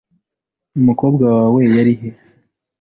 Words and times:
Umukobwa 0.79 1.25
wawe 1.37 1.61
yari 1.75 1.93
he? 1.99 2.09